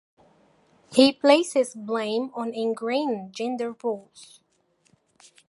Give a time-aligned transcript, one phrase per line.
[0.91, 4.39] He places blame on ingrained gender roles.